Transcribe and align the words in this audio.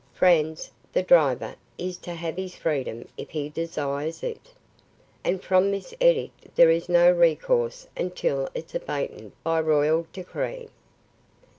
Franz, 0.15 0.71
the 0.93 1.03
driver, 1.03 1.53
is 1.77 1.95
to 1.97 2.15
have 2.15 2.35
his 2.35 2.55
freedom 2.55 3.07
if 3.17 3.29
he 3.29 3.49
desires 3.49 4.23
it. 4.23 4.49
"And 5.23 5.43
from 5.43 5.69
this 5.69 5.93
edict 6.01 6.55
there 6.55 6.71
is 6.71 6.89
no 6.89 7.11
recourse 7.11 7.85
until 7.95 8.49
its 8.55 8.73
abatement 8.73 9.35
by 9.43 9.61
royal 9.61 10.07
decree. 10.11 10.69